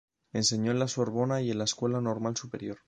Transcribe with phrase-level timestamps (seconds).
[0.33, 2.79] Enseñó en la Sorbona y en la Escuela Normal Superior.